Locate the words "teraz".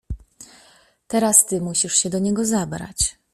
1.07-1.45